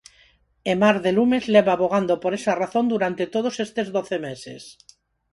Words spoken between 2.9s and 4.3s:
durante todos estes doce